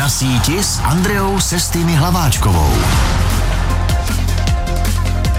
[0.00, 2.72] Na síti s Andreou Sestými Hlaváčkovou.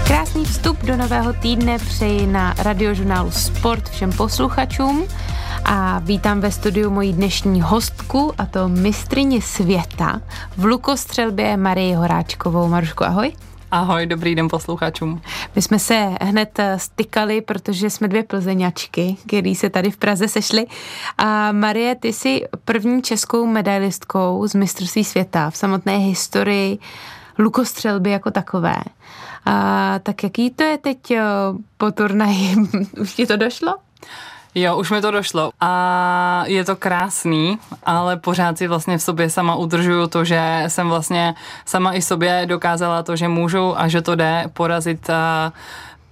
[0.06, 5.04] Krásný vstup do nového týdne přeji na radiožurnálu Sport všem posluchačům
[5.64, 10.20] a vítám ve studiu moji dnešní hostku a to mistrině světa
[10.56, 12.68] v lukostřelbě Marii Horáčkovou.
[12.68, 13.32] Maruško, ahoj.
[13.72, 15.22] Ahoj, dobrý den posluchačům.
[15.56, 20.28] My jsme se hned eh, stykali, protože jsme dvě plzeňačky, které se tady v Praze
[20.28, 20.66] sešly.
[21.18, 26.78] A Marie, ty jsi první českou medailistkou z mistrovství světa v samotné historii
[27.38, 28.76] lukostřelby jako takové.
[29.44, 31.22] A, tak jaký to je teď eh,
[31.76, 32.56] po turnaji?
[33.00, 33.74] Už ti to došlo?
[34.54, 35.50] Jo, už mi to došlo.
[35.60, 40.88] A je to krásný, ale pořád si vlastně v sobě sama udržuju to, že jsem
[40.88, 41.34] vlastně
[41.64, 45.14] sama i sobě dokázala to, že můžu a že to jde porazit uh,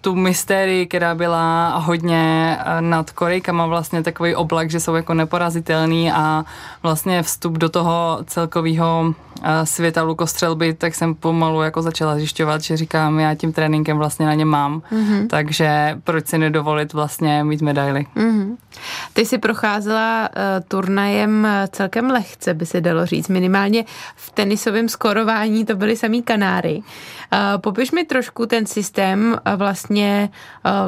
[0.00, 6.12] tu mystérii, která byla hodně eh, nad Korejkama, vlastně takový oblak, že jsou jako neporazitelný
[6.12, 6.44] a
[6.82, 9.30] vlastně vstup do toho celkového eh,
[9.64, 14.34] světa lukostřelby, tak jsem pomalu jako začala zjišťovat, že říkám, já tím tréninkem vlastně na
[14.34, 15.27] ně mám, mm-hmm.
[15.27, 18.06] takže proč si nedovolit vlastně mít medaily.
[18.16, 18.56] Mm-hmm.
[19.12, 23.28] Ty jsi procházela uh, turnajem celkem lehce, by se dalo říct.
[23.28, 23.84] Minimálně
[24.16, 26.77] v tenisovém skorování to byly samý Kanáry.
[26.77, 30.30] Uh, popiš mi trošku ten systém uh, vlastně vlastně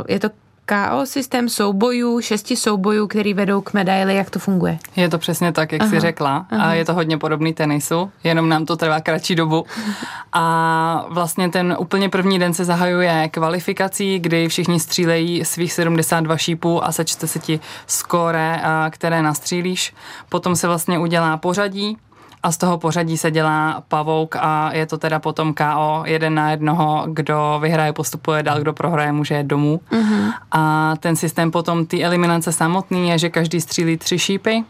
[0.08, 0.28] je to
[0.72, 4.78] KO systém soubojů, šesti soubojů, který vedou k medaili, jak to funguje?
[4.96, 6.46] Je to přesně tak, jak aha, jsi řekla.
[6.50, 6.64] Aha.
[6.64, 9.66] A je to hodně podobný tenisu, jenom nám to trvá kratší dobu.
[10.32, 16.84] A vlastně ten úplně první den se zahajuje kvalifikací, kdy všichni střílejí svých 72 šípů
[16.84, 19.94] a sečte se ti skóre, které nastřílíš.
[20.28, 21.96] Potom se vlastně udělá pořadí,
[22.42, 26.50] a z toho pořadí se dělá pavouk a je to teda potom KO jeden na
[26.50, 29.80] jednoho, kdo vyhraje, postupuje dál, kdo prohraje, může jít domů.
[29.90, 30.32] Uh-huh.
[30.52, 34.64] A ten systém potom, ty eliminace samotný je, že každý střílí tři šípy,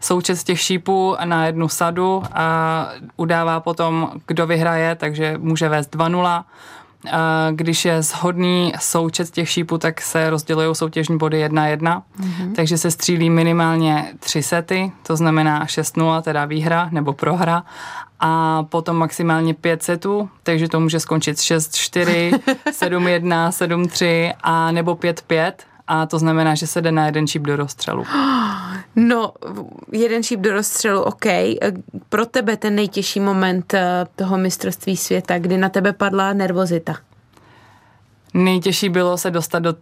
[0.00, 5.96] součet z těch šípů na jednu sadu a udává potom, kdo vyhraje, takže může vést
[5.96, 6.44] 2-0
[7.50, 12.54] když je shodný součet těch šípů, tak se rozdělují soutěžní body 1-1, mm-hmm.
[12.54, 17.62] takže se střílí minimálně tři sety, to znamená 6-0, teda výhra nebo prohra,
[18.20, 22.38] a potom maximálně pět setů, takže to může skončit 6-4,
[22.80, 25.52] 7-1, 7-3 a nebo 5-5
[25.88, 28.04] a to znamená, že se jde na jeden šíp do rozstřelu.
[28.96, 29.32] No,
[29.92, 31.24] jeden šíp do rozstřelu, OK.
[32.08, 36.96] Pro tebe ten nejtěžší moment eh, toho mistrovství světa, kdy na tebe padla nervozita?
[38.34, 39.74] Nejtěžší bylo se dostat do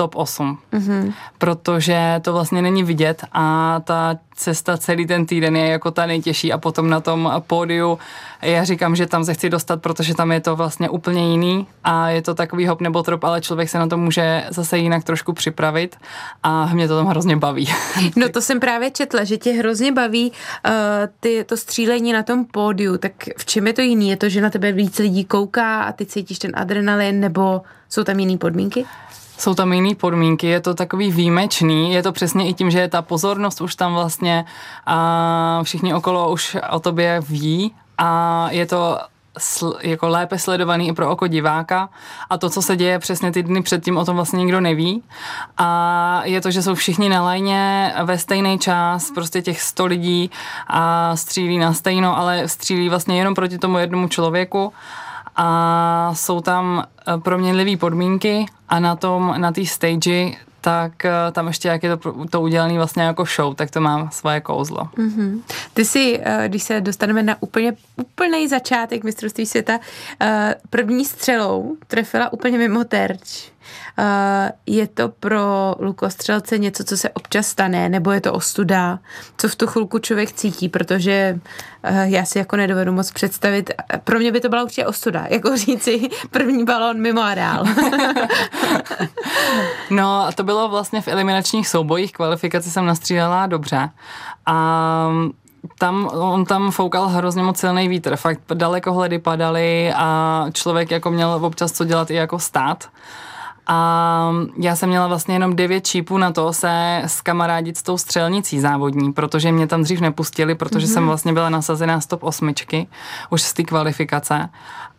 [0.00, 1.12] top 8, mm-hmm.
[1.38, 6.52] protože to vlastně není vidět a ta cesta celý ten týden je jako ta nejtěžší
[6.52, 7.98] a potom na tom pódiu
[8.42, 12.08] já říkám, že tam se chci dostat, protože tam je to vlastně úplně jiný a
[12.08, 15.32] je to takový hop nebo trop, ale člověk se na to může zase jinak trošku
[15.32, 15.96] připravit
[16.42, 17.68] a mě to tam hrozně baví.
[18.16, 20.72] No to jsem právě četla, že tě hrozně baví uh,
[21.20, 24.08] ty, to střílení na tom pódiu, tak v čem je to jiný?
[24.08, 28.04] Je to, že na tebe víc lidí kouká a ty cítíš ten adrenalin nebo jsou
[28.04, 28.84] tam jiné podmínky?
[29.40, 32.88] Jsou tam jiné podmínky, je to takový výjimečný, je to přesně i tím, že je
[32.88, 34.44] ta pozornost už tam vlastně
[34.86, 38.98] a všichni okolo už o tobě ví a je to
[39.38, 41.88] sl, jako lépe sledovaný i pro oko diváka
[42.30, 45.02] a to, co se děje přesně ty dny předtím, o tom vlastně nikdo neví.
[45.58, 50.30] A je to, že jsou všichni na lajně ve stejný čas, prostě těch 100 lidí
[50.66, 54.72] a střílí na stejno, ale střílí vlastně jenom proti tomu jednomu člověku
[55.42, 60.30] a jsou tam eh, proměnlivé podmínky a na tom, na té stage
[60.60, 64.10] tak eh, tam ještě jak je to, to udělané vlastně jako show, tak to má
[64.10, 64.88] svoje kouzlo.
[64.96, 65.40] Mm-hmm.
[65.74, 69.80] Ty si, eh, když se dostaneme na úplně úplný začátek mistrovství světa,
[70.70, 73.50] první střelou trefila úplně mimo terč.
[73.98, 78.98] Eh, je to pro lukostřelce něco, co se občas stane, nebo je to ostuda,
[79.36, 81.40] co v tu chvilku člověk cítí, protože
[81.82, 83.70] eh, já si jako nedovedu moc představit,
[84.04, 87.64] pro mě by to byla určitě ostuda, jako říci první balon mimo areál.
[89.90, 93.90] no a to bylo vlastně v eliminačních soubojích, kvalifikaci jsem nastřílela dobře
[94.46, 95.08] a
[95.78, 101.38] tam, on tam foukal hrozně moc silný vítr, fakt dalekohledy padaly a člověk jako měl
[101.42, 102.88] občas co dělat i jako stát.
[103.72, 108.60] A já jsem měla vlastně jenom devět čípů na to se skamarádit s tou střelnicí
[108.60, 110.92] závodní, protože mě tam dřív nepustili, protože mm-hmm.
[110.92, 112.86] jsem vlastně byla nasazená stop osmičky
[113.30, 114.48] už z té kvalifikace.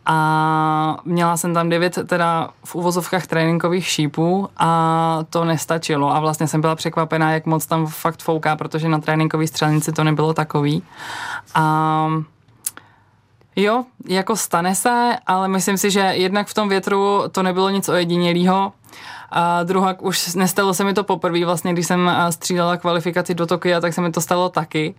[0.06, 6.14] A měla jsem tam devět teda v uvozovkách tréninkových šípů a to nestačilo.
[6.14, 10.04] A vlastně jsem byla překvapená, jak moc tam fakt fouká, protože na tréninkové střelnici to
[10.04, 10.82] nebylo takový.
[11.54, 12.08] A
[13.56, 17.88] Jo, jako stane se, ale myslím si, že jednak v tom větru to nebylo nic
[17.88, 18.72] ojedinělého
[19.30, 23.80] A druhá, už nestalo se mi to poprvé, vlastně když jsem střídala kvalifikaci do Tokia,
[23.80, 24.94] tak se mi to stalo taky.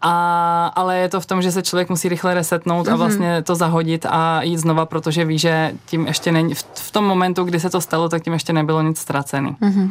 [0.00, 2.90] A, ale je to v tom, že se člověk musí rychle resetnout mm-hmm.
[2.90, 2.98] a mhm.
[2.98, 7.04] vlastně to zahodit a jít znova, protože ví, že tím ještě není, v, v tom
[7.04, 9.56] momentu, kdy se to stalo, tak tím ještě nebylo nic ztracený.
[9.62, 9.90] Mm-hmm.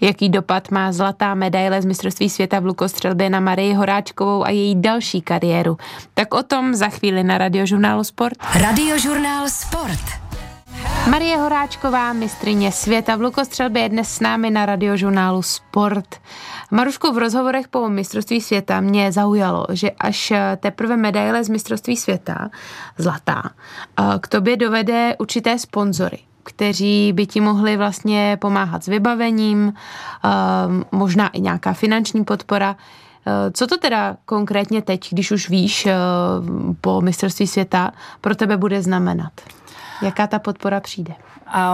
[0.00, 4.80] Jaký dopad má zlatá medaile z mistrovství světa v lukostřelbě na Marii Horáčkovou a její
[4.80, 5.76] další kariéru?
[6.14, 8.38] Tak o tom za chvíli na radiožurnálu Sport.
[8.54, 10.27] Radiožurnál Sport.
[11.10, 16.16] Marie Horáčková, mistrině světa v lukostřelbě, je dnes s námi na radiožurnálu Sport.
[16.70, 22.50] Marušku, v rozhovorech po mistrovství světa mě zaujalo, že až teprve medaile z mistrovství světa,
[22.98, 23.42] zlatá,
[24.20, 29.72] k tobě dovede určité sponzory kteří by ti mohli vlastně pomáhat s vybavením,
[30.92, 32.76] možná i nějaká finanční podpora.
[33.52, 35.88] Co to teda konkrétně teď, když už víš
[36.80, 37.90] po mistrovství světa,
[38.20, 39.32] pro tebe bude znamenat?
[40.02, 41.14] Jaká ta podpora přijde?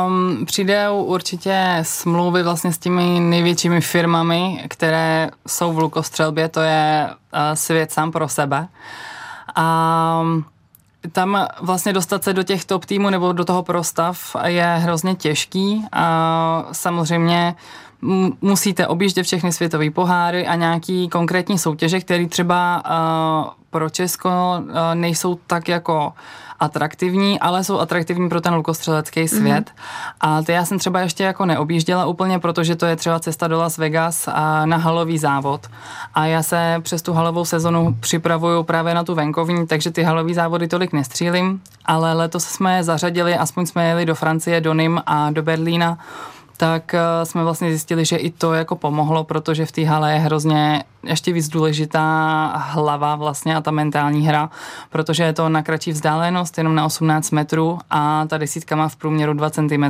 [0.07, 7.09] Um, přijde určitě smlouvy vlastně s těmi největšími firmami, které jsou v lukostřelbě, to je
[7.11, 8.69] uh, svět sám pro sebe.
[9.55, 10.45] A um,
[11.13, 15.87] tam vlastně dostat se do těch top týmů nebo do toho prostav je hrozně těžký
[15.93, 17.55] a samozřejmě
[18.41, 24.67] musíte objíždět všechny světové poháry a nějaký konkrétní soutěže, které třeba uh, pro Česko uh,
[24.95, 26.13] nejsou tak jako
[26.65, 29.29] atraktivní, ale jsou atraktivní pro ten lukostřelecký mhm.
[29.29, 29.71] svět.
[29.71, 30.15] Mm-hmm.
[30.21, 33.59] A ty já jsem třeba ještě jako neobjížděla úplně, protože to je třeba cesta do
[33.59, 35.67] Las Vegas a na halový závod.
[36.15, 40.35] A já se přes tu halovou sezonu připravuju právě na tu venkovní, takže ty halový
[40.35, 45.03] závody tolik nestřílím, ale letos jsme je zařadili, aspoň jsme jeli do Francie, do Nim
[45.07, 45.99] a do Berlína
[46.57, 50.19] tak eh, jsme vlastně zjistili, že i to jako pomohlo, protože v té hale je
[50.19, 54.51] hrozně ještě víc důležitá hlava vlastně a ta mentální hra,
[54.91, 58.97] protože je to na kratší vzdálenost, jenom na 18 metrů a ta desítka má v
[58.97, 59.85] průměru 2 cm.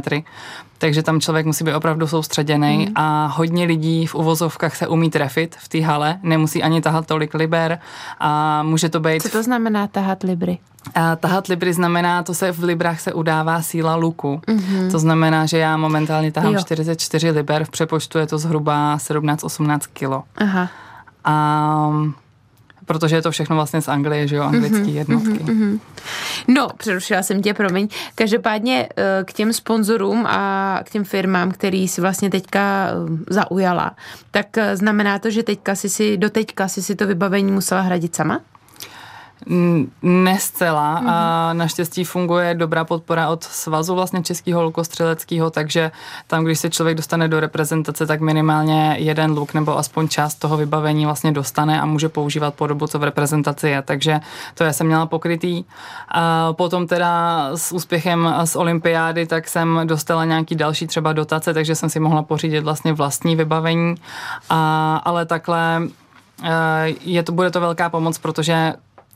[0.79, 2.93] Takže tam člověk musí být opravdu soustředěný mm.
[2.95, 7.35] a hodně lidí v uvozovkách se umí trefit v té hale, nemusí ani tahat tolik
[7.35, 7.79] liber
[8.21, 9.23] a může to být...
[9.23, 10.59] Co to znamená tahat libry?
[10.95, 14.41] A tahat libry znamená, to se v librách se udává síla luku.
[14.47, 14.91] Mm-hmm.
[14.91, 16.61] To znamená, že já momentálně tahám jo.
[16.61, 20.23] 44 liber, v přepočtu je to zhruba 17-18 kilo.
[20.37, 20.69] Aha.
[21.25, 21.93] A
[22.87, 25.45] protože je to všechno vlastně z Anglie, že jo, anglické mm-hmm, jednotky.
[25.45, 25.81] Mm-hmm.
[26.49, 27.89] No, přerušila jsem tě, promiň.
[28.15, 33.97] Každopádně eh, k těm sponzorům a k těm firmám, který si vlastně teďka eh, zaujala,
[34.31, 37.81] tak eh, znamená to, že teďka si si, do teďka si si to vybavení musela
[37.81, 38.41] hradit sama?
[40.03, 41.11] Ne zcela mm-hmm.
[41.11, 45.91] a naštěstí funguje dobrá podpora od svazu vlastně českého lukostřeleckého, takže
[46.27, 50.57] tam, když se člověk dostane do reprezentace, tak minimálně jeden luk nebo aspoň část toho
[50.57, 53.83] vybavení vlastně dostane a může používat po dobu, co v reprezentaci je.
[53.83, 54.21] Takže
[54.55, 55.65] to já jsem měla pokrytý.
[56.09, 61.75] A potom teda s úspěchem z olympiády, tak jsem dostala nějaký další třeba dotace, takže
[61.75, 63.95] jsem si mohla pořídit vlastně vlastní vybavení.
[64.51, 65.83] A, ale takhle
[66.43, 68.75] eh, je to, bude to velká pomoc, protože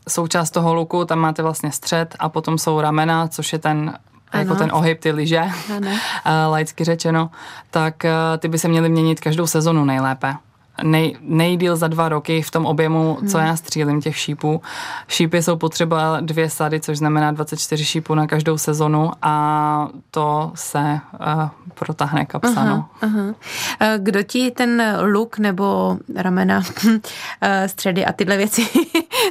[0.08, 3.94] součást toho luku, tam máte vlastně střed a potom jsou ramena, což je ten
[4.32, 4.42] ano.
[4.42, 5.42] jako ten ohyb, ty lyže,
[6.48, 7.30] laicky řečeno,
[7.70, 7.94] tak
[8.38, 10.34] ty by se měly měnit každou sezonu nejlépe
[10.82, 13.28] nej, nejdíl za dva roky v tom objemu, hmm.
[13.28, 14.62] co já střílím těch šípů.
[15.08, 20.78] Šípy jsou potřeba dvě sady, což znamená 24 šípů na každou sezonu a to se
[20.78, 22.60] uh, protáhne kapsa.
[22.60, 22.88] Aha, no.
[23.02, 23.34] aha.
[23.80, 26.62] Eh, kdo ti ten luk nebo ramena,
[27.40, 28.68] eh, středy a tyhle věci,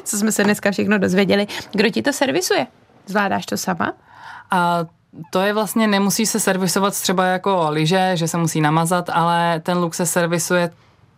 [0.04, 2.68] co jsme se dneska všechno dozvěděli, kdo ti to servisuje?
[3.06, 3.94] Zvládáš to sama?
[4.52, 4.86] A
[5.32, 9.78] to je vlastně, nemusí se servisovat třeba jako lyže, že se musí namazat, ale ten
[9.78, 10.70] luk se servisuje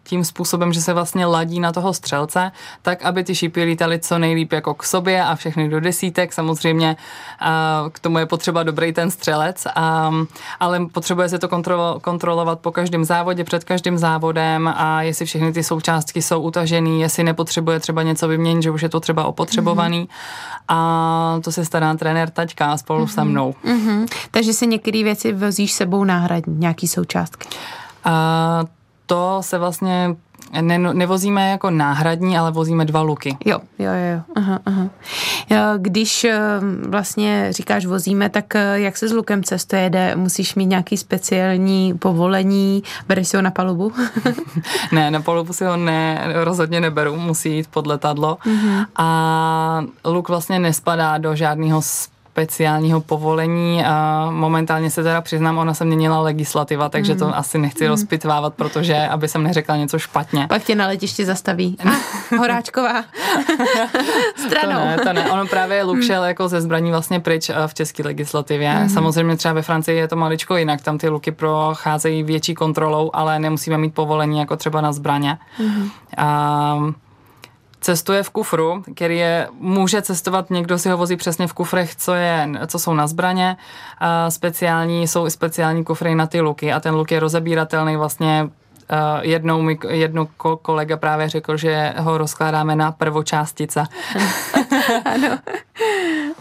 [0.09, 2.51] tím způsobem, že se vlastně ladí na toho střelce,
[2.81, 6.33] tak aby ty šípy lítaly co nejlíp jako k sobě a všechny do desítek.
[6.33, 6.95] Samozřejmě
[7.91, 9.67] k tomu je potřeba dobrý ten střelec,
[10.59, 11.47] ale potřebuje se to
[12.01, 17.23] kontrolovat po každém závodě, před každým závodem a jestli všechny ty součástky jsou utažený, jestli
[17.23, 20.03] nepotřebuje třeba něco vyměnit, že už je to třeba opotřebovaný.
[20.03, 20.65] Mm-hmm.
[20.67, 23.13] A to se stará trenér Taťka spolu mm-hmm.
[23.13, 23.55] se mnou.
[23.65, 24.07] Mm-hmm.
[24.31, 27.49] Takže si některé věci vozíš sebou náhradní, nějaký součástky?
[28.03, 28.63] A
[29.09, 30.15] to se vlastně
[30.61, 33.37] ne, nevozíme jako náhradní, ale vozíme dva luky.
[33.45, 34.21] Jo, jo, jo.
[34.35, 34.89] Aha, aha.
[35.77, 36.39] Když eh,
[36.87, 39.89] vlastně říkáš vozíme, tak eh, jak se s lukem cestuje?
[39.89, 43.91] Jde, musíš mít nějaký speciální povolení, bereš si ho na palubu?
[44.91, 48.37] ne, na palubu si ho ne, rozhodně neberu, musí jít pod letadlo.
[48.45, 48.85] Mm-hmm.
[48.95, 51.81] A luk vlastně nespadá do žádného
[52.39, 53.83] speciálního povolení.
[53.85, 57.33] A momentálně se teda přiznám, ona se měnila legislativa, takže to mm.
[57.35, 57.89] asi nechci mm.
[57.89, 60.47] rozpitvávat, protože aby jsem neřekla něco špatně.
[60.47, 61.77] Pak tě na letišti zastaví.
[61.85, 63.03] Ah, Horáčková.
[64.47, 64.79] stranou.
[64.79, 65.31] To ne, to ne.
[65.31, 68.69] Ono právě Luk šel jako ze zbraní vlastně pryč v české legislativě.
[68.69, 68.93] Mm-hmm.
[68.93, 73.39] Samozřejmě třeba ve Francii je to maličko jinak, tam ty luky procházejí větší kontrolou, ale
[73.39, 75.37] nemusíme mít povolení jako třeba na zbraně.
[75.59, 75.89] Mm-hmm.
[76.17, 76.79] A,
[77.81, 82.13] cestuje v kufru, který je, může cestovat, někdo si ho vozí přesně v kufrech, co,
[82.13, 83.57] je, co jsou na zbraně,
[83.99, 88.49] a speciální, jsou i speciální kufry na ty luky a ten luk je rozebíratelný vlastně
[88.91, 90.27] Uh, jednou mi jednou
[90.61, 93.83] kolega právě řekl, že ho rozkládáme na prvočástice.
[95.05, 95.37] ano,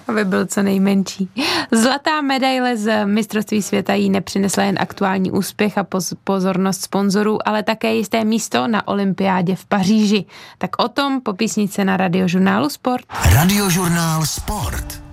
[0.09, 1.31] aby byl co nejmenší.
[1.73, 5.87] Zlatá medaile z mistrovství světa jí nepřinesla jen aktuální úspěch a
[6.25, 10.25] pozornost sponzorů, ale také jisté místo na olympiádě v Paříži.
[10.59, 13.05] Tak o tom po písnice na radiožurnálu Sport.
[13.35, 15.08] Radiožurnál Sport.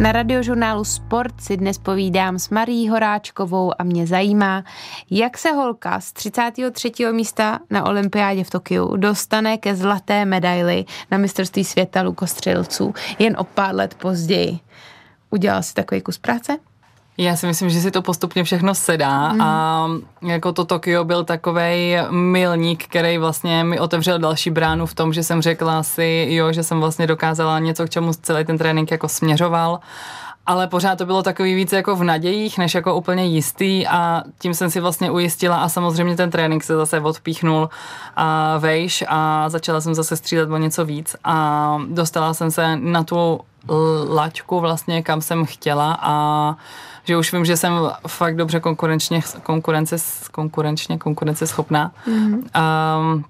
[0.00, 4.64] Na radiožurnálu Sport si dnes povídám s Marí Horáčkovou a mě zajímá,
[5.10, 6.92] jak se holka z 33.
[7.12, 13.44] místa na olympiádě v Tokiu dostane ke zlaté medaili na mistrovství světa lukostřelců jen o
[13.44, 14.58] pár let později.
[15.30, 16.69] Udělal si takový kus práce?
[17.18, 19.40] Já si myslím, že si to postupně všechno sedá mm.
[19.40, 19.86] a
[20.22, 25.22] jako to Tokio byl takový milník, který vlastně mi otevřel další bránu v tom, že
[25.22, 29.08] jsem řekla si, jo, že jsem vlastně dokázala něco, k čemu celý ten trénink jako
[29.08, 29.80] směřoval
[30.50, 34.54] ale pořád to bylo takový víc jako v nadějích, než jako úplně jistý a tím
[34.54, 37.68] jsem si vlastně ujistila a samozřejmě ten trénink se zase odpíchnul
[38.16, 43.04] a vejš a začala jsem zase střílet o něco víc a dostala jsem se na
[43.04, 43.40] tu
[44.08, 46.56] laťku vlastně, kam jsem chtěla a
[47.04, 47.72] že už vím, že jsem
[48.06, 49.96] fakt dobře konkurenčně, konkurence,
[50.30, 51.92] konkurenčně, konkurence schopná.
[52.08, 52.42] Mm-hmm.
[53.00, 53.24] Um,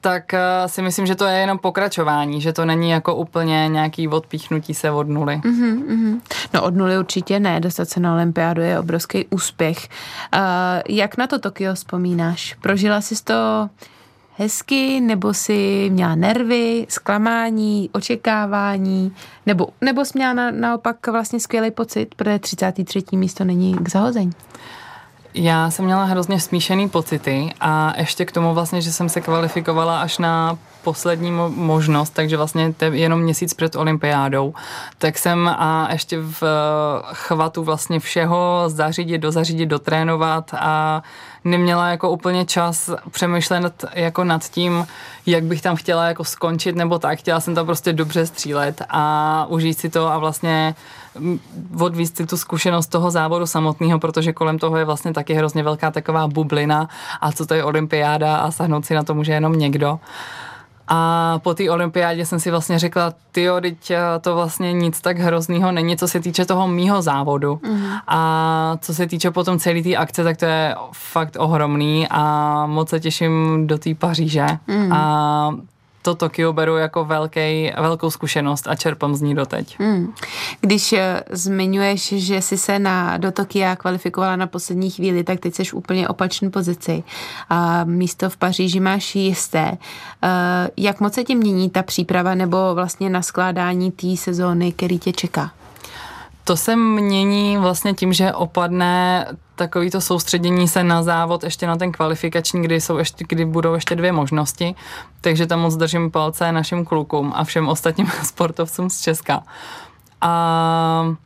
[0.00, 4.08] tak uh, si myslím, že to je jenom pokračování, že to není jako úplně nějaký
[4.08, 5.40] odpíchnutí se od nuly.
[5.44, 6.20] Mm-hmm,
[6.54, 9.88] No od nuly určitě ne, dostat se na olympiádu je obrovský úspěch.
[10.34, 10.40] Uh,
[10.88, 12.54] jak na to Tokio vzpomínáš?
[12.60, 13.68] Prožila jsi to
[14.38, 19.12] hezky, nebo si měla nervy, zklamání, očekávání,
[19.46, 23.02] nebo, nebo jsi měla na, naopak vlastně skvělý pocit, protože 33.
[23.12, 24.32] místo není k zahození?
[25.38, 30.00] Já jsem měla hrozně smíšený pocity a ještě k tomu vlastně, že jsem se kvalifikovala
[30.00, 34.54] až na poslední možnost, takže vlastně te, jenom měsíc před olympiádou,
[34.98, 36.42] tak jsem a ještě v
[37.12, 41.02] chvatu vlastně všeho zařídit, dozařídit, dotrénovat a
[41.44, 44.86] neměla jako úplně čas přemýšlet jako nad tím,
[45.26, 47.18] jak bych tam chtěla jako skončit nebo tak.
[47.18, 50.74] Chtěla jsem tam prostě dobře střílet a užít si to a vlastně
[51.80, 55.90] odvíct si tu zkušenost toho závodu samotného, protože kolem toho je vlastně taky hrozně velká
[55.90, 56.88] taková bublina
[57.20, 60.00] a co to je olympiáda a sahnout si na to může jenom někdo.
[60.88, 65.18] A po té olympiádě jsem si vlastně řekla, ty teď eh, to vlastně nic tak
[65.18, 67.60] hroznýho není, co se týče toho mýho závodu.
[67.62, 67.86] Mm.
[68.08, 72.88] A co se týče potom celé té akce, tak to je fakt ohromný a moc
[72.88, 74.46] se těším do té Paříže.
[74.66, 74.92] Mm.
[74.92, 75.54] A
[76.06, 79.76] to Tokio beru jako velký, velkou zkušenost a čerpám z ní doteď.
[79.78, 80.14] Hmm.
[80.60, 85.54] Když eh, zmiňuješ, že jsi se na, do Tokia kvalifikovala na poslední chvíli, tak teď
[85.54, 87.02] jsi úplně opačné pozici.
[87.48, 89.78] A místo v Paříži máš jisté.
[90.22, 94.98] Eh, jak moc se ti mění ta příprava nebo vlastně na skládání té sezóny, který
[94.98, 95.50] tě čeká?
[96.46, 99.26] To se mění vlastně tím, že opadne
[99.56, 103.74] takový to soustředění se na závod ještě na ten kvalifikační, kdy, jsou ještě, kdy budou
[103.74, 104.74] ještě dvě možnosti,
[105.20, 109.42] takže tam moc držím palce našim klukům a všem ostatním sportovcům z Česka.
[110.20, 111.16] A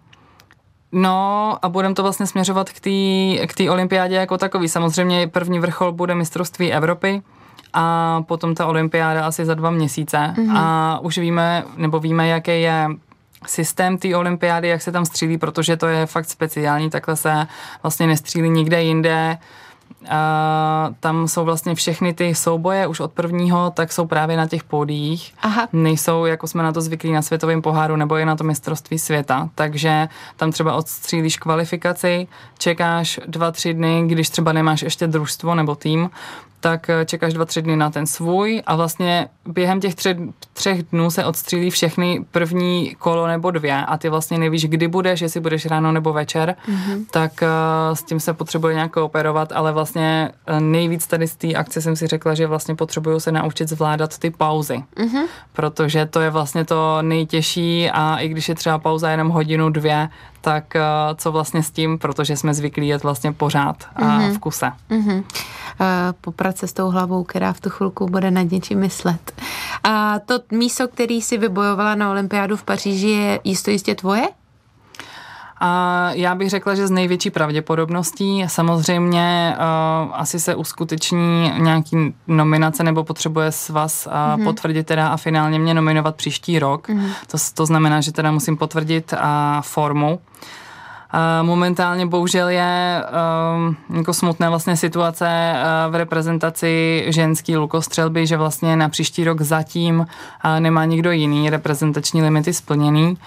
[0.93, 4.69] No a budeme to vlastně směřovat k té k olympiádě jako takový.
[4.69, 7.23] Samozřejmě první vrchol bude mistrovství Evropy
[7.73, 10.17] a potom ta olympiáda asi za dva měsíce.
[10.17, 10.57] Mm-hmm.
[10.57, 12.89] A už víme, nebo víme, jaký je
[13.47, 17.47] systém té olympiády, jak se tam střílí, protože to je fakt speciální, takhle se
[17.83, 19.39] vlastně nestřílí nikde jinde.
[20.11, 24.65] A tam jsou vlastně všechny ty souboje už od prvního, tak jsou právě na těch
[24.65, 25.35] pódiích.
[25.43, 25.69] Aha.
[25.73, 29.49] Nejsou, jako jsme na to zvyklí na světovém poháru nebo je na to mistrovství světa.
[29.55, 32.27] Takže tam třeba odstřílíš kvalifikaci,
[32.59, 36.11] čekáš dva, tři dny, když třeba nemáš ještě družstvo nebo tým,
[36.61, 40.17] tak eh, čekáš dva, tři dny na ten svůj a vlastně během těch tři,
[40.53, 45.21] třech dnů se odstřílí všechny první kolo nebo dvě a ty vlastně nevíš, kdy budeš,
[45.21, 47.05] jestli budeš ráno nebo večer, mm-hmm.
[47.11, 51.55] tak uh, s tím se potřebuje nějak operovat, ale vlastně uh, nejvíc tady z té
[51.55, 55.27] akce jsem si řekla, že vlastně potřebuju se naučit zvládat ty pauzy, mm-hmm.
[55.53, 60.09] protože to je vlastně to nejtěžší a i když je třeba pauza jenom hodinu, dvě,
[60.41, 64.35] tak uh, co vlastně s tím, protože jsme zvyklí jet vlastně pořád a mm-hmm.
[64.35, 64.73] v kuse.
[64.91, 65.19] Mm-hmm.
[65.19, 65.87] Uh,
[66.21, 69.33] poprat se s tou hlavou, která v tu chvilku bude nad něčím myslet.
[69.85, 74.29] A to místo, který si vybojovala na olympiádu v Paříži, je jisto jistě tvoje?
[75.61, 82.85] A já bych řekla, že z největší pravděpodobností samozřejmě uh, asi se uskuteční nějaký nominace
[82.85, 84.45] nebo potřebuje s vás uh, mm-hmm.
[84.45, 86.89] potvrdit teda a finálně mě nominovat příští rok.
[86.89, 87.11] Mm-hmm.
[87.27, 89.19] To, to znamená, že teda musím potvrdit uh,
[89.61, 90.21] formu.
[91.43, 93.05] Momentálně bohužel je
[93.57, 99.41] um, jako smutné vlastně situace uh, v reprezentaci ženský lukostřelby, že vlastně na příští rok
[99.41, 103.19] zatím uh, nemá nikdo jiný reprezentační limity splněný,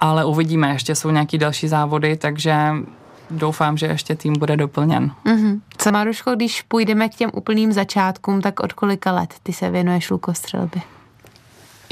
[0.00, 2.56] ale uvidíme, ještě jsou nějaký další závody, takže
[3.30, 5.10] doufám, že ještě tým bude doplněn.
[5.26, 5.60] Mm-hmm.
[5.78, 10.10] Co Maruško, když půjdeme k těm úplným začátkům, tak od kolika let ty se věnuješ
[10.10, 10.82] lukostřelby?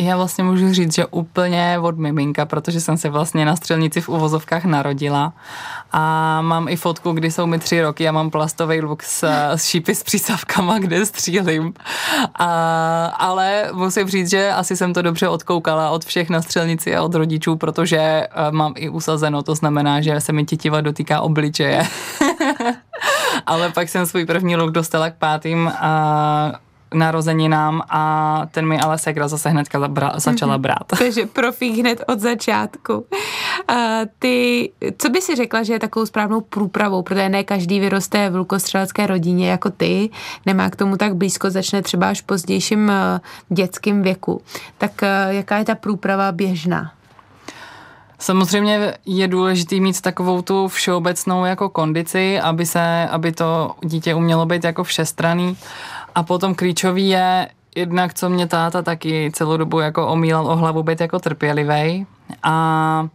[0.01, 4.09] Já vlastně můžu říct, že úplně od miminka, protože jsem se vlastně na střelnici v
[4.09, 5.33] uvozovkách narodila
[5.93, 9.65] a mám i fotku, kdy jsou mi tři roky a mám plastový luk s, s
[9.65, 11.75] šípy s přísavkama, kde střílím.
[12.35, 17.03] A, ale musím říct, že asi jsem to dobře odkoukala od všech na střelnici a
[17.03, 21.87] od rodičů, protože eh, mám i usazeno, to znamená, že se mi tětiva dotýká obličeje.
[23.47, 28.99] ale pak jsem svůj první luk dostala k pátým a narozeninám a ten mi ale
[28.99, 30.63] segra zase hnedka zabra- začala mhm.
[30.63, 30.85] brát.
[30.99, 33.07] Takže profík hned od začátku.
[33.69, 33.75] A
[34.19, 38.37] ty, co by si řekla, že je takovou správnou průpravou, protože ne každý vyroste v
[38.37, 40.11] lukostřelecké rodině jako ty,
[40.47, 44.43] nemá k tomu tak blízko, začne třeba až v pozdějším eh, dětském věku.
[44.79, 46.93] Tak eh, jaká je ta průprava běžná?
[48.21, 54.47] Samozřejmě je důležité mít takovou tu všeobecnou jako kondici, aby se, aby to dítě umělo
[54.47, 55.57] být jako všestraný.
[56.15, 60.83] A potom klíčový je jednak, co mě táta taky celou dobu jako omílal o hlavu,
[60.83, 62.07] být jako trpělivý
[62.43, 63.09] a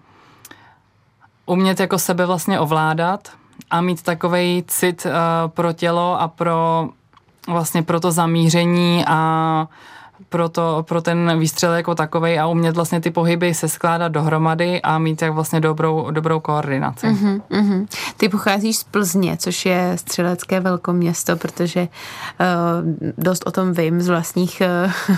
[1.46, 3.32] umět jako sebe vlastně ovládat
[3.72, 5.12] a mít takový cit uh,
[5.48, 6.90] pro tělo a pro
[7.48, 9.68] vlastně pro to zamíření a
[10.30, 14.82] pro, to, pro ten výstřel jako takový a umět vlastně ty pohyby se skládat dohromady
[14.82, 17.08] a mít jak vlastně dobrou, dobrou koordinaci.
[17.08, 17.88] Uh-huh, uh-huh.
[18.18, 21.88] Ty pocházíš z Plzně, což je střelecké velkoměsto, protože uh,
[23.18, 24.62] dost o tom vím z vlastních
[25.16, 25.18] uh,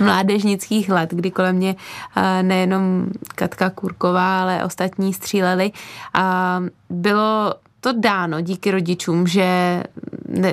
[0.06, 1.74] mládežnických let, kdy kolem mě
[2.16, 5.72] uh, nejenom Katka Kurková, ale ostatní stříleli
[6.14, 6.60] a
[6.90, 9.82] bylo to dáno díky rodičům, že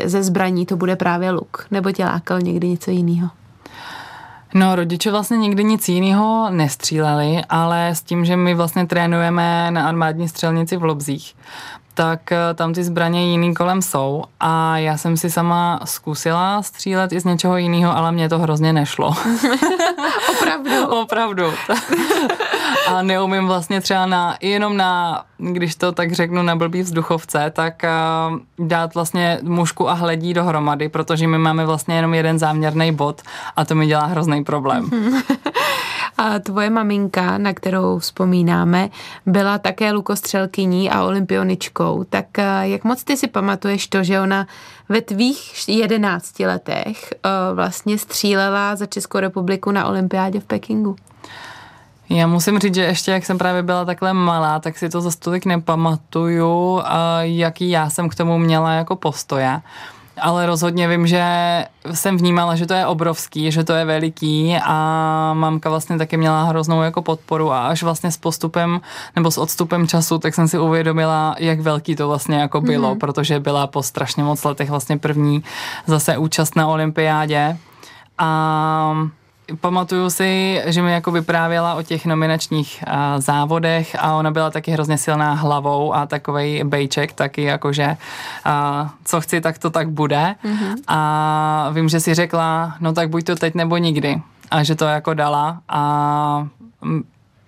[0.06, 3.30] ze zbraní to bude právě luk, nebo tě lákal někdy něco jiného?
[4.56, 9.88] No, rodiče vlastně nikdy nic jiného nestříleli, ale s tím, že my vlastně trénujeme na
[9.88, 11.36] armádní střelnici v Lobzích,
[11.94, 17.14] tak eh, tam ty zbraně jiný kolem jsou a já jsem si sama zkusila střílet
[17.14, 19.08] i z něčeho jiného, ale mě to hrozně nešlo.
[20.32, 20.88] Opravdu?
[21.02, 21.44] Opravdu.
[22.88, 27.84] a neumím vlastně třeba na, jenom na, když to tak řeknu, na blbý vzduchovce, tak
[27.84, 33.22] uh, dát vlastně mušku a hledí dohromady, protože my máme vlastně jenom jeden záměrný bod
[33.56, 34.90] a to mi dělá hrozný problém.
[36.18, 38.90] A tvoje maminka, na kterou vzpomínáme,
[39.26, 42.04] byla také lukostřelkyní a olympioničkou.
[42.10, 44.48] Tak eh, jak moc ty si pamatuješ to, že ona
[44.90, 50.96] ve tvých jedenácti letech eh, vlastně střílela za Českou republiku na olympiádě v Pekingu?
[52.10, 55.10] Já musím říct, že ještě jak jsem právě byla takhle malá, tak si to za
[55.20, 56.82] tolik nepamatuju,
[57.20, 59.62] jaký já jsem k tomu měla jako postoje
[60.22, 61.26] ale rozhodně vím, že
[61.94, 66.44] jsem vnímala, že to je obrovský, že to je veliký a mamka vlastně taky měla
[66.44, 68.82] hroznou jako podporu a až vlastně s postupem
[69.16, 73.00] nebo s odstupem času, tak jsem si uvědomila, jak velký to vlastně jako bylo, mm-hmm.
[73.00, 75.44] protože byla po strašně moc letech vlastně první
[75.88, 77.58] zase účast na olympiádě
[78.18, 79.08] a
[79.62, 84.72] pamatuju si, že mi jako vyprávěla o těch nominačních a, závodech a ona byla taky
[84.72, 87.98] hrozně silná hlavou a takovej bejček taky jakože
[88.46, 90.36] a, co chci, tak to tak bude.
[90.46, 90.76] Mm-hmm.
[90.88, 94.22] A vím, že si řekla, no tak buď to teď nebo nikdy.
[94.52, 96.48] A že to jako dala a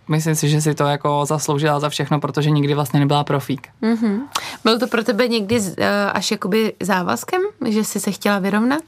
[0.08, 3.68] myslím si, že si to jako zasloužila za všechno, protože nikdy vlastně nebyla profík.
[3.84, 4.20] Mm-hmm.
[4.64, 5.66] Byl to pro tebe někdy uh,
[6.14, 8.84] až jakoby závazkem, že jsi se chtěla vyrovnat?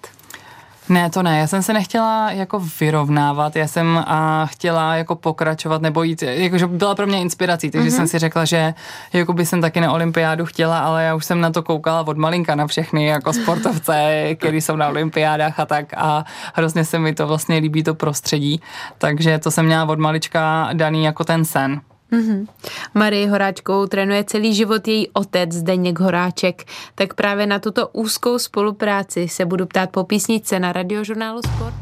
[0.90, 1.40] Ne, to ne.
[1.40, 6.68] Já jsem se nechtěla jako vyrovnávat, já jsem a chtěla jako pokračovat nebo jít, jakože
[6.68, 7.96] byla pro mě inspirací, takže mm-hmm.
[7.96, 8.74] jsem si řekla, že
[9.14, 12.18] jako by jsem taky na olympiádu chtěla, ale já už jsem na to koukala od
[12.18, 17.14] malinka na všechny jako sportovce, kteří jsou na olympiádách a tak a hrozně se mi
[17.14, 18.62] to vlastně líbí to prostředí,
[18.98, 21.82] takže to jsem měla od malička daný jako ten sen.
[22.12, 22.48] Mm-hmm.
[22.94, 26.64] Marii Horáčkou trénuje celý život její otec Zdeněk Horáček,
[26.96, 31.76] tak právě na tuto úzkou spolupráci se budu ptát po písničce na radiožurnálu Sport.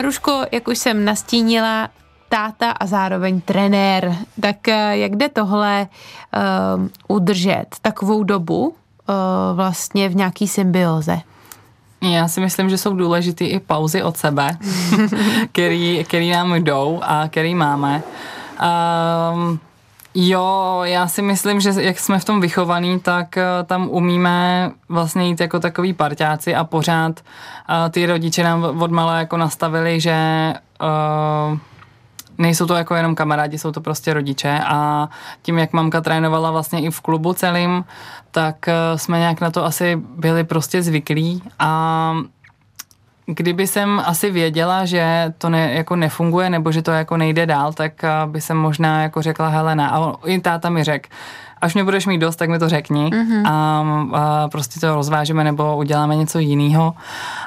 [0.00, 1.88] Ruško, jak už jsem nastínila,
[2.28, 8.74] táta a zároveň trenér, tak eh, jak jde tohle uh, udržet takovou dobu uh,
[9.54, 11.20] vlastně v nějaký symbioze?
[12.02, 14.58] Já si myslím, že jsou důležité i pauzy od sebe,
[15.52, 18.02] který, který nám jdou a který máme.
[19.32, 19.60] Um,
[20.14, 25.28] Jo, já si myslím, že jak jsme v tom vychovaní, tak uh, tam umíme vlastně
[25.28, 30.14] jít jako takový parťáci a pořád uh, ty rodiče nám od malé jako nastavili, že
[30.80, 31.58] uh,
[32.38, 35.08] nejsou to jako jenom kamarádi, jsou to prostě rodiče a
[35.42, 37.84] tím, jak mamka trénovala vlastně i v klubu celým,
[38.30, 42.12] tak jsme nějak na to asi byli prostě zvyklí a
[43.34, 47.72] kdyby jsem asi věděla, že to ne, jako nefunguje nebo že to jako nejde dál,
[47.72, 47.92] tak
[48.26, 49.88] by jsem možná jako řekla Helena.
[49.88, 51.08] A i táta mi řekl,
[51.60, 53.42] až mě budeš mít dost, tak mi to řekni mm-hmm.
[53.46, 53.84] a,
[54.18, 56.94] a prostě to rozvážeme nebo uděláme něco jiného.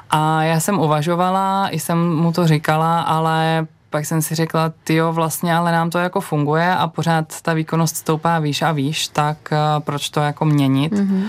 [0.09, 4.95] A já jsem uvažovala, i jsem mu to říkala, ale pak jsem si řekla, ty
[4.95, 9.07] jo, vlastně, ale nám to jako funguje a pořád ta výkonnost stoupá výš a výš,
[9.07, 9.37] tak
[9.79, 10.93] proč to jako měnit?
[10.93, 11.23] Mm-hmm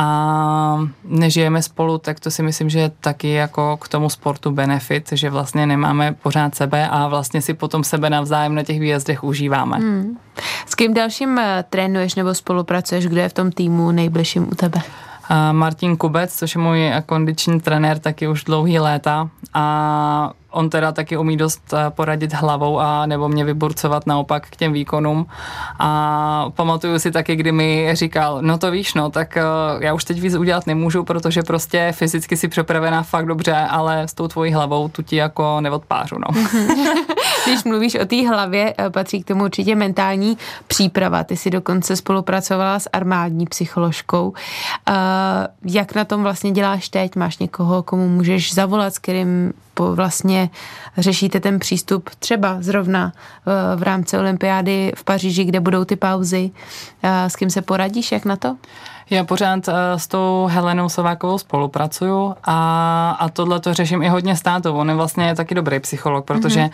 [0.00, 5.08] a nežijeme spolu, tak to si myslím, že je taky jako k tomu sportu benefit,
[5.12, 9.76] že vlastně nemáme pořád sebe a vlastně si potom sebe navzájem na těch výjezdech užíváme.
[9.76, 10.18] Hmm.
[10.66, 14.80] S kým dalším eh, trénuješ nebo spolupracuješ, kdo je v tom týmu nejbližším u tebe?
[15.52, 21.16] Martin Kubec, což je můj kondiční trenér taky už dlouhý léta a on teda taky
[21.16, 25.26] umí dost eh, poradit hlavou a nebo mě vyburcovat naopak k těm výkonům.
[25.78, 30.04] A pamatuju si taky, kdy mi říkal, no to víš, no, tak uh, já už
[30.04, 34.52] teď víc udělat nemůžu, protože prostě fyzicky si připravená fakt dobře, ale s tou tvojí
[34.52, 36.42] hlavou tu ti jako neodpářu, no.
[37.46, 41.24] Když mluvíš o té hlavě, eh, patří k tomu určitě mentální příprava.
[41.24, 44.28] Ty jsi dokonce spolupracovala s armádní psycholožkou.
[44.28, 44.94] Uh,
[45.64, 47.16] jak na tom vlastně děláš teď?
[47.16, 50.50] Máš někoho, komu můžeš zavolat, s kterým vlastně
[50.98, 56.50] řešíte ten přístup třeba zrovna eh, v rámci olympiády v Paříži, kde budou ty pauzy.
[57.02, 58.56] S kým se poradíš, jak na to?
[59.10, 64.42] Já pořád s tou Helenou Sovákovou spolupracuju a, a tohle to řeším i hodně s
[64.42, 64.74] tátou.
[64.74, 66.70] On je vlastně taky dobrý psycholog, protože mm-hmm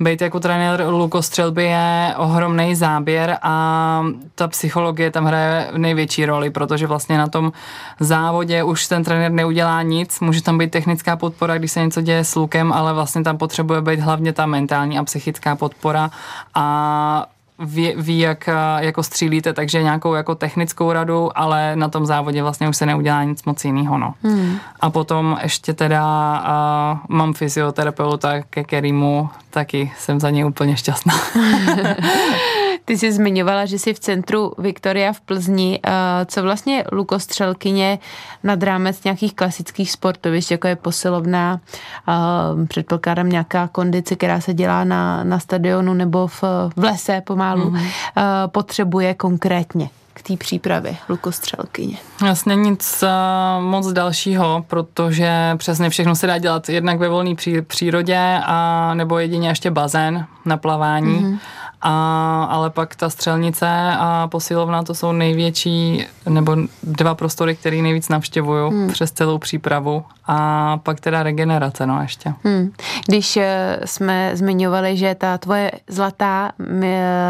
[0.00, 6.86] být jako trenér lukostřelby je ohromný záběr a ta psychologie tam hraje největší roli, protože
[6.86, 7.52] vlastně na tom
[8.00, 12.24] závodě už ten trenér neudělá nic, může tam být technická podpora, když se něco děje
[12.24, 16.10] s lukem, ale vlastně tam potřebuje být hlavně ta mentální a psychická podpora
[16.54, 17.26] a
[17.58, 22.68] ví, ví jak jako střílíte, takže nějakou jako technickou radu, ale na tom závodě vlastně
[22.68, 23.98] už se neudělá nic moc jiného.
[23.98, 24.14] No.
[24.22, 24.58] Hmm.
[24.80, 26.04] A potom ještě teda
[26.38, 31.14] uh, mám fyzioterapeuta, ke kterému taky jsem za něj úplně šťastná.
[32.86, 35.80] Ty jsi zmiňovala, že jsi v centru Viktoria v Plzni.
[36.26, 37.98] Co vlastně lukostřelkyně
[38.42, 41.60] nad rámec nějakých klasických sportovišť, jako je posilovná,
[42.68, 46.42] předpokládám nějaká kondice, která se dělá na, na stadionu nebo v,
[46.76, 48.48] v lese pomalu, mm-hmm.
[48.48, 49.88] potřebuje konkrétně?
[50.16, 51.96] K té přípravě lukostřelkyně?
[52.20, 57.62] Vlastně nic uh, moc dalšího, protože přesně všechno se dá dělat jednak ve volné pří,
[57.62, 61.20] přírodě a nebo jedině ještě bazén na plavání.
[61.20, 61.38] Mm-hmm.
[61.82, 68.08] A, ale pak ta střelnice a posilovna to jsou největší, nebo dva prostory, které nejvíc
[68.08, 68.88] navštěvuju hmm.
[68.88, 70.04] přes celou přípravu.
[70.26, 72.32] A pak teda regenerace, no ještě.
[72.44, 72.72] Hmm.
[73.06, 76.52] Když eh, jsme zmiňovali, že ta tvoje zlatá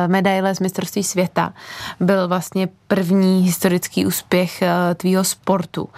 [0.06, 1.52] medaile z mistrovství světa
[2.00, 5.88] byl vlastně první historický úspěch eh, tvýho sportu,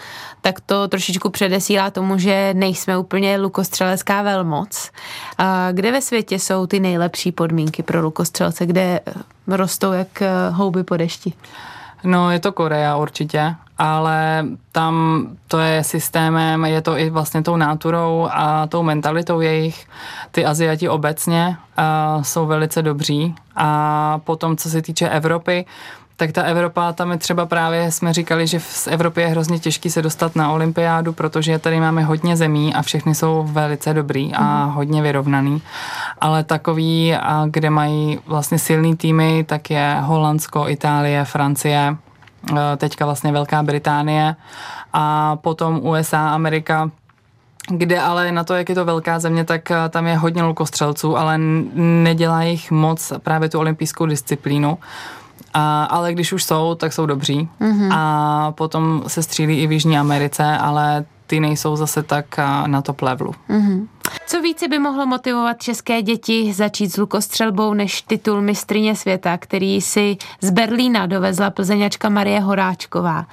[0.40, 4.90] tak to trošičku předesílá tomu, že nejsme úplně lukostřelecká velmoc.
[5.72, 9.00] Kde ve světě jsou ty nejlepší podmínky pro lukostřelce, kde
[9.46, 11.32] rostou jak eh, houby po dešti?
[12.04, 17.56] No, je to Korea určitě, ale tam to je systémem, je to i vlastně tou
[17.56, 19.86] náturou a tou mentalitou jejich.
[20.30, 25.64] Ty Aziati obecně uh, jsou velice dobří a potom, co se týče Evropy,
[26.18, 29.90] tak ta Evropa, tam je třeba právě, jsme říkali, že v Evropě je hrozně těžký
[29.90, 34.42] se dostat na olympiádu, protože tady máme hodně zemí a všechny jsou velice dobrý a
[34.42, 34.72] mm-hmm.
[34.72, 35.62] hodně vyrovnaný.
[36.20, 37.14] Ale takový,
[37.46, 41.96] kde mají vlastně silný týmy, tak je Holandsko, Itálie, Francie,
[42.50, 44.36] e, teďka vlastně Velká Británie
[44.92, 46.90] a potom USA, Amerika,
[47.70, 51.18] kde ale na to, jak je to velká země, tak e, tam je hodně lukostřelců,
[51.18, 51.38] ale
[51.74, 54.78] nedělá jich moc právě tu olympijskou disciplínu.
[55.58, 57.48] A, ale když už jsou, tak jsou dobří.
[57.60, 57.88] Mm-hmm.
[57.94, 62.24] A potom se střílí i v Jižní Americe, ale ty nejsou zase tak
[62.66, 63.34] na top levelu.
[63.50, 63.86] Mm-hmm.
[64.26, 69.80] Co více by mohlo motivovat české děti začít s lukostřelbou než titul mistrině světa, který
[69.80, 73.26] si z Berlína dovezla plzeňačka Marie Horáčková?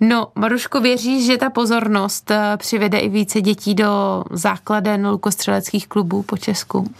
[0.00, 6.22] No, Maruško, věříš, že ta pozornost eh, přivede i více dětí do základen lukostřeleckých klubů
[6.22, 6.90] po Česku?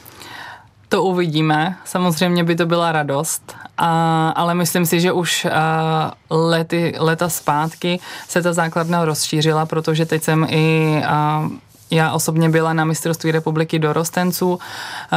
[0.94, 1.76] To uvidíme.
[1.84, 8.00] Samozřejmě by to byla radost, a, ale myslím si, že už a, lety, leta zpátky
[8.28, 11.48] se ta základna rozšířila, protože teď jsem i a,
[11.90, 14.58] já osobně byla na mistrovství republiky dorostenců,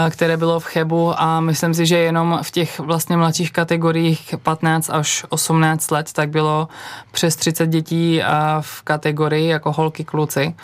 [0.09, 4.89] které bylo v Chebu a myslím si, že jenom v těch vlastně mladších kategoriích 15
[4.89, 6.67] až 18 let, tak bylo
[7.11, 8.21] přes 30 dětí
[8.61, 10.55] v kategorii jako holky kluci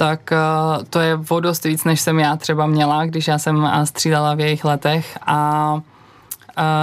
[0.00, 0.32] tak
[0.90, 4.40] to je o dost víc, než jsem já třeba měla, když já jsem střídala v
[4.40, 5.18] jejich letech.
[5.26, 5.80] A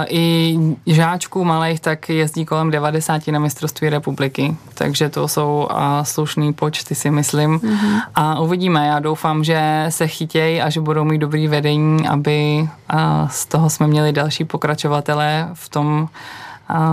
[0.09, 5.67] i žáčků malých tak jezdí kolem 90 na mistrovství republiky, takže to jsou
[6.03, 7.59] slušný počty si myslím.
[7.59, 8.01] Mm-hmm.
[8.15, 12.69] a uvidíme, já doufám, že se chytějí a že budou mít dobrý vedení, aby
[13.29, 16.09] z toho jsme měli další pokračovatele v tom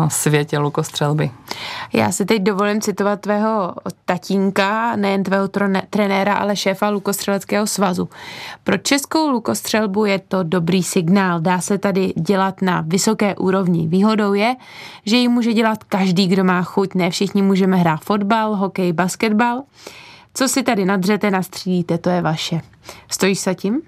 [0.08, 1.30] světě lukostřelby.
[1.92, 5.48] Já si teď dovolím citovat tvého tatínka, nejen tvého
[5.90, 8.08] trenéra, ale šéfa lukostřeleckého svazu.
[8.64, 11.40] Pro českou lukostřelbu je to dobrý signál.
[11.40, 13.88] Dá se tady dělat na vysoké úrovni.
[13.88, 14.56] Výhodou je,
[15.06, 16.94] že ji může dělat každý, kdo má chuť.
[16.94, 19.62] Ne všichni můžeme hrát fotbal, hokej, basketbal.
[20.34, 22.60] Co si tady nadřete, nastřílíte, to je vaše.
[23.08, 23.82] Stojíš se tím?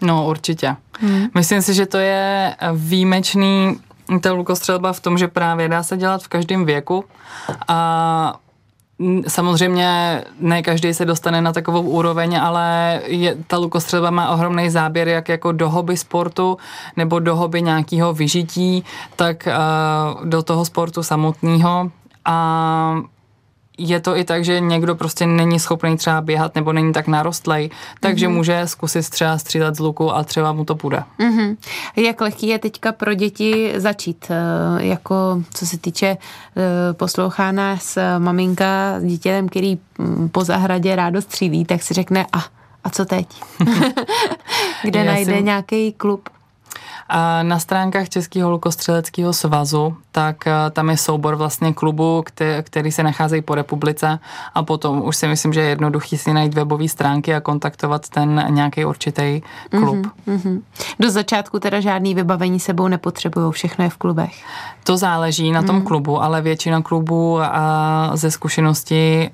[0.00, 0.76] No určitě.
[1.00, 1.26] Hmm.
[1.34, 3.76] Myslím si, že to je výjimečný
[4.20, 7.04] ta lukostřelba v tom, že právě dá se dělat v každém věku
[7.68, 8.34] a
[9.28, 15.08] Samozřejmě ne každý se dostane na takovou úroveň, ale je, ta lukostřelba má ohromný záběr
[15.08, 16.58] jak jako do hobby sportu
[16.96, 18.84] nebo do hobby nějakého vyžití,
[19.16, 21.90] tak uh, do toho sportu samotného.
[22.24, 23.02] A
[23.78, 27.70] je to i tak, že někdo prostě není schopný třeba běhat nebo není tak narostlej,
[28.00, 28.34] takže mm-hmm.
[28.34, 31.02] může zkusit třeba střílet z luku a třeba mu to půjde.
[31.20, 31.56] Mm-hmm.
[31.96, 34.26] Jak lehký je teďka pro děti začít?
[34.30, 40.96] Eh, jako co se týče eh, poslouchána s maminka s dítětem, který mm, po zahradě
[40.96, 42.44] rádo střílí, tak si řekne a,
[42.84, 43.28] a co teď?
[44.82, 46.28] Kde najde nějaký klub?
[47.08, 52.24] A na stránkách Českého lukostřeleckého svazu, tak eh, tam je soubor vlastně klubů,
[52.62, 54.18] který se nacházejí po republice
[54.54, 58.46] a potom už si myslím, že je jednoduchý si najít webové stránky a kontaktovat ten
[58.48, 60.06] nějaký určitý klub.
[60.28, 60.60] Mm-hmm,
[61.00, 64.44] Do začátku teda žádný vybavení sebou nepotřebují, všechno je v klubech.
[64.84, 65.82] To záleží na tom mm.
[65.82, 69.30] klubu, ale většina klubů a ze zkušenosti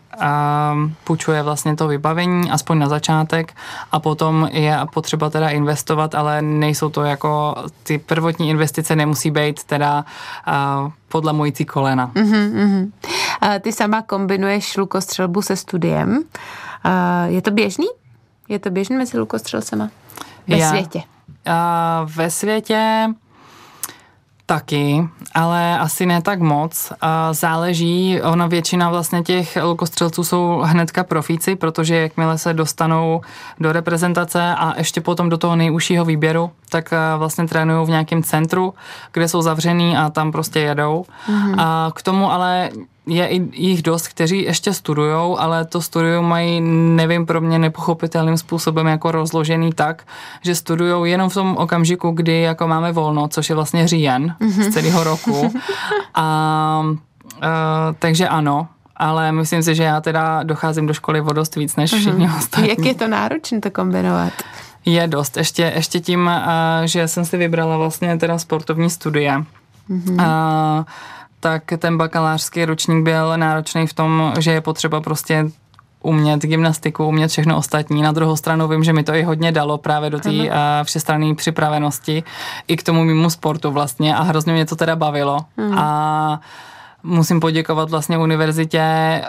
[1.05, 3.53] půjčuje vlastně to vybavení, aspoň na začátek
[3.93, 9.65] a potom je potřeba teda investovat, ale nejsou to jako ty prvotní investice nemusí být
[9.65, 10.05] teda
[11.09, 12.11] podle mojící kolena.
[12.15, 12.91] Uh-huh, uh-huh.
[13.43, 16.19] Uh, ty sama kombinuješ lukostřelbu se studiem.
[16.19, 16.23] Uh,
[17.27, 17.87] je to běžný?
[18.49, 19.91] Je to běžný mezi lukostřelcema?
[20.49, 21.03] Ve Já, světě?
[21.47, 23.09] Uh, ve světě
[24.51, 26.93] Taky, ale asi ne tak moc.
[27.33, 33.21] Záleží, ona většina vlastně těch lukostřelců jsou hnedka profíci, protože jakmile se dostanou
[33.61, 38.75] do reprezentace a ještě potom do toho nejužšího výběru, tak vlastně trénují v nějakém centru,
[39.13, 41.05] kde jsou zavřený a tam prostě jedou.
[41.29, 41.55] Mm-hmm.
[41.59, 42.71] A k tomu ale
[43.07, 46.61] je i jich dost, kteří ještě studují, ale to studium mají,
[46.97, 50.03] nevím, pro mě nepochopitelným způsobem jako rozložený tak,
[50.43, 54.63] že studují jenom v tom okamžiku, kdy jako máme volno, což je vlastně říjen mm-hmm.
[54.63, 55.53] z celého roku.
[56.15, 56.91] A uh,
[57.99, 61.91] takže ano, ale myslím si, že já teda docházím do školy o dost víc než
[61.95, 62.39] všichni uh-huh.
[62.39, 62.69] ostatní.
[62.69, 64.33] Jak je to náročné to kombinovat?
[64.85, 65.37] Je dost.
[65.37, 69.45] Ještě, ještě tím, uh, že jsem si vybrala vlastně teda sportovní studie.
[69.91, 70.13] Uh-huh.
[70.13, 70.85] Uh,
[71.41, 75.45] tak ten bakalářský ročník byl náročný v tom, že je potřeba prostě
[76.03, 78.03] umět gymnastiku, umět všechno ostatní.
[78.03, 80.47] Na druhou stranu vím, že mi to i hodně dalo právě do té uh,
[80.83, 82.23] všestranné připravenosti
[82.69, 85.39] i k tomu mimo sportu vlastně a hrozně mě to teda bavilo.
[85.59, 85.75] Uh-huh.
[85.79, 86.41] A
[87.03, 88.85] musím poděkovat vlastně univerzitě,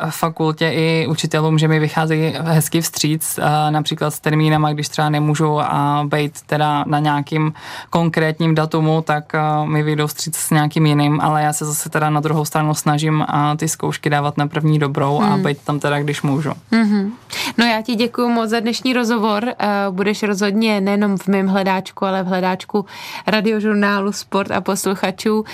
[0.10, 5.60] fakultě i učitelům, že mi vycházejí hezky vstříc, například s termínama, když třeba nemůžu
[6.04, 7.54] být teda na nějakým
[7.90, 9.34] konkrétním datumu, tak
[9.66, 13.26] mi vyjdou vstříc s nějakým jiným, ale já se zase teda na druhou stranu snažím
[13.58, 15.34] ty zkoušky dávat na první dobrou hmm.
[15.34, 16.52] a být tam teda, když můžu.
[16.72, 17.12] Mm-hmm.
[17.58, 19.54] No já ti děkuji moc za dnešní rozhovor.
[19.90, 22.86] Budeš rozhodně nejenom v mém hledáčku, ale v hledáčku
[23.28, 25.46] radiožurnálu Sport a posluchačů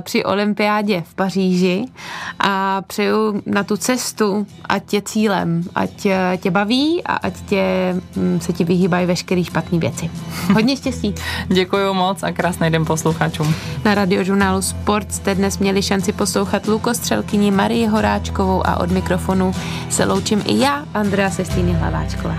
[0.00, 1.84] při olympiádě v Paříži Paříži
[2.38, 7.94] a přeju na tu cestu, ať je cílem, ať eh, tě baví a ať tě,
[8.16, 10.10] mm, se ti vyhýbají veškeré špatné věci.
[10.54, 11.14] Hodně štěstí.
[11.48, 13.54] Děkuji moc a krásný den posluchačům.
[13.84, 19.52] Na radiožurnálu Sport jste dnes měli šanci poslouchat Lukostřelkyni Marii Horáčkovou a od mikrofonu
[19.90, 22.30] se loučím i já, Andrea Sestýny Hlaváčková.